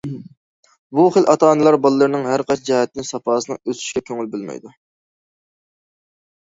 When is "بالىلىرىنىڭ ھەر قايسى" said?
1.83-2.67